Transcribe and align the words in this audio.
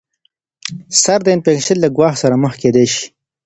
سر 1.01 1.19
د 1.23 1.27
انفیکشن 1.35 1.77
له 1.81 1.89
ګواښ 1.95 2.13
سره 2.23 2.35
مخ 2.43 2.53
کیدای 2.61 2.87
شي. 2.93 3.05